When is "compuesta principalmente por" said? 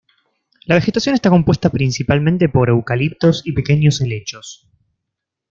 1.29-2.69